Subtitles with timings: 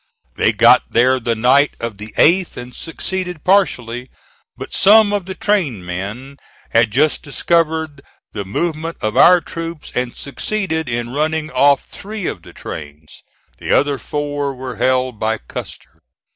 [0.35, 4.09] They got there the night of the 8th, and succeeded partially;
[4.57, 6.37] but some of the train men
[6.71, 8.01] had just discovered
[8.33, 13.21] the movement of our troops and succeeded in running off three of the trains.
[13.59, 16.01] The other four were held by Custer.